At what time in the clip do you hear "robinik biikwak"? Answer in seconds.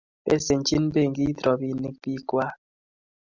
1.45-2.55